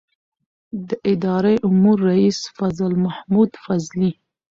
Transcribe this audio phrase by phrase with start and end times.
[0.87, 4.11] د اداره امور رئیس فضل محمود فضلي